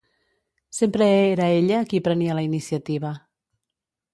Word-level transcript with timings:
Sempre 0.77 1.05
era 1.35 1.49
ella 1.59 1.85
qui 1.91 2.01
prenia 2.09 2.33
la 2.39 2.47
iniciativa. 2.49 3.13